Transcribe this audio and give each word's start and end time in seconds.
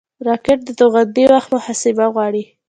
راکټ 0.27 0.59
د 0.65 0.69
توغونې 0.79 1.23
وخت 1.33 1.49
محاسبه 1.55 2.05
غواړي 2.13 2.43